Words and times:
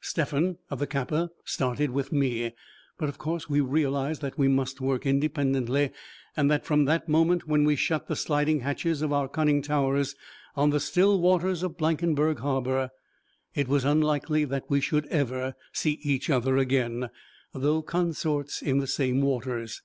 Stephan, 0.00 0.56
of 0.70 0.78
the 0.78 0.86
Kappa, 0.86 1.28
started 1.44 1.90
with 1.90 2.12
me; 2.12 2.54
but, 2.96 3.10
of 3.10 3.18
course, 3.18 3.50
we 3.50 3.60
realized 3.60 4.22
that 4.22 4.38
we 4.38 4.48
must 4.48 4.80
work 4.80 5.04
independently, 5.04 5.90
and 6.34 6.50
that 6.50 6.64
from 6.64 6.86
that 6.86 7.10
moment 7.10 7.46
when 7.46 7.64
we 7.64 7.76
shut 7.76 8.06
the 8.08 8.16
sliding 8.16 8.60
hatches 8.60 9.02
of 9.02 9.12
our 9.12 9.28
conning 9.28 9.60
towers 9.60 10.14
on 10.56 10.70
the 10.70 10.80
still 10.80 11.20
waters 11.20 11.62
of 11.62 11.76
Blankenberg 11.76 12.38
Harbour 12.38 12.88
it 13.54 13.68
was 13.68 13.84
unlikely 13.84 14.46
that 14.46 14.64
we 14.70 14.80
should 14.80 15.06
ever 15.08 15.54
see 15.74 15.98
each 16.02 16.30
other 16.30 16.56
again, 16.56 17.10
though 17.52 17.82
consorts 17.82 18.62
in 18.62 18.78
the 18.78 18.86
same 18.86 19.20
waters. 19.20 19.82